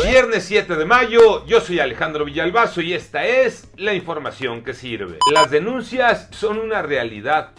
[0.00, 5.18] Viernes 7 de mayo, yo soy Alejandro Villalbazo y esta es la información que sirve.
[5.30, 7.50] Las denuncias son una realidad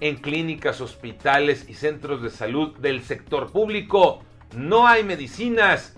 [0.00, 4.22] en clínicas, hospitales y centros de salud del sector público.
[4.54, 5.96] No hay medicinas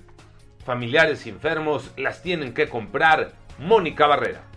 [0.64, 3.32] familiares enfermos las tienen que comprar.
[3.58, 4.51] Mónica Barrera.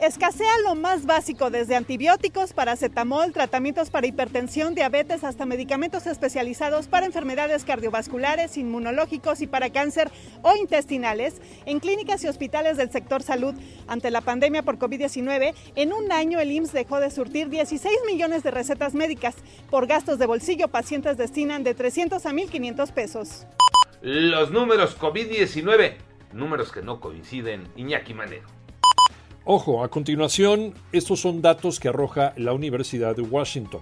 [0.00, 7.04] Escasea lo más básico, desde antibióticos, paracetamol, tratamientos para hipertensión, diabetes, hasta medicamentos especializados para
[7.04, 13.54] enfermedades cardiovasculares, inmunológicos y para cáncer o intestinales en clínicas y hospitales del sector salud.
[13.88, 18.42] Ante la pandemia por COVID-19, en un año el IMSS dejó de surtir 16 millones
[18.42, 19.34] de recetas médicas.
[19.68, 23.46] Por gastos de bolsillo, pacientes destinan de 300 a 1.500 pesos.
[24.00, 25.96] Los números COVID-19,
[26.32, 28.59] números que no coinciden, Iñaki Manero.
[29.46, 33.80] Ojo, a continuación, estos son datos que arroja la Universidad de Washington.